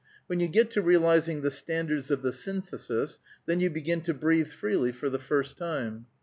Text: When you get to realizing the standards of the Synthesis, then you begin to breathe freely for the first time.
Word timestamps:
When 0.25 0.39
you 0.39 0.47
get 0.47 0.71
to 0.71 0.81
realizing 0.81 1.41
the 1.43 1.51
standards 1.51 2.09
of 2.09 2.23
the 2.23 2.31
Synthesis, 2.31 3.19
then 3.45 3.59
you 3.59 3.69
begin 3.69 4.01
to 4.01 4.15
breathe 4.15 4.47
freely 4.49 4.91
for 4.91 5.11
the 5.11 5.19
first 5.19 5.59
time. 5.59 6.07